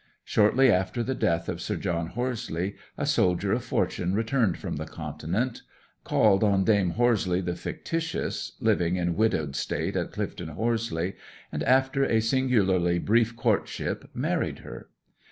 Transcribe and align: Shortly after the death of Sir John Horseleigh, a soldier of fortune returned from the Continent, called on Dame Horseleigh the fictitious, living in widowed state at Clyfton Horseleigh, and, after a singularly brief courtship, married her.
Shortly 0.23 0.71
after 0.71 1.03
the 1.03 1.13
death 1.13 1.47
of 1.47 1.61
Sir 1.61 1.75
John 1.75 2.07
Horseleigh, 2.07 2.71
a 2.97 3.05
soldier 3.05 3.53
of 3.53 3.63
fortune 3.63 4.15
returned 4.15 4.57
from 4.57 4.77
the 4.77 4.87
Continent, 4.87 5.61
called 6.03 6.43
on 6.43 6.63
Dame 6.63 6.93
Horseleigh 6.93 7.43
the 7.45 7.53
fictitious, 7.55 8.53
living 8.59 8.95
in 8.95 9.15
widowed 9.15 9.55
state 9.55 9.95
at 9.95 10.11
Clyfton 10.11 10.55
Horseleigh, 10.55 11.13
and, 11.51 11.61
after 11.65 12.03
a 12.03 12.19
singularly 12.19 12.97
brief 12.97 13.35
courtship, 13.35 14.09
married 14.15 14.61
her. 14.65 14.89